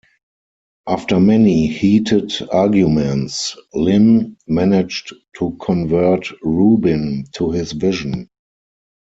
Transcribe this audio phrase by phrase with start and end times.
[0.87, 8.27] After many heated arguments, Lyne managed to convert Rubin to his vision.